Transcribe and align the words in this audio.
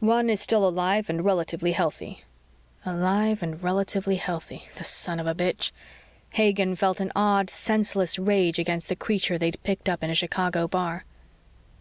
One 0.00 0.28
is 0.30 0.40
still 0.40 0.66
alive 0.66 1.08
and 1.08 1.24
relatively 1.24 1.70
healthy...." 1.70 2.24
Alive 2.84 3.40
and 3.40 3.62
relatively 3.62 4.16
healthy. 4.16 4.64
The 4.78 4.82
son 4.82 5.20
of 5.20 5.28
a 5.28 5.32
bitch! 5.36 5.70
Hagen 6.30 6.74
felt 6.74 6.98
an 6.98 7.12
odd 7.14 7.48
senseless 7.50 8.18
rage 8.18 8.58
against 8.58 8.88
the 8.88 8.96
creature 8.96 9.38
they'd 9.38 9.62
picked 9.62 9.88
up 9.88 10.02
in 10.02 10.10
a 10.10 10.14
Chicago 10.16 10.66
bar. 10.66 11.04